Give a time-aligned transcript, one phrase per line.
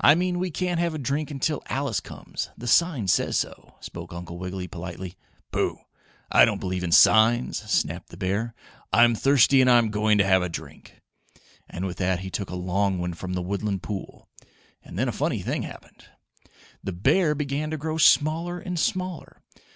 [0.00, 4.12] "I mean we can't have a drink until Alice comes the sign says so," spoke
[4.12, 5.14] Uncle Wiggily, politely.
[5.52, 5.78] "Pooh!
[6.32, 8.54] I don't believe in signs," snapped the bear.
[8.92, 11.00] "I'm thirsty and I'm going to have a drink,"
[11.70, 14.26] and with that he took a long one from the woodland pool.
[14.82, 16.06] And then a funny thing happened.
[16.82, 19.42] The bear began to grow smaller and smaller.